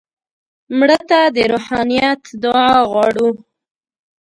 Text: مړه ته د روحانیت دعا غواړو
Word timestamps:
مړه 0.77 0.99
ته 1.09 1.19
د 1.35 1.37
روحانیت 1.51 2.21
دعا 2.43 2.71
غواړو 2.89 3.29